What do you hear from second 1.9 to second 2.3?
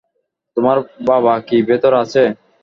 আছে?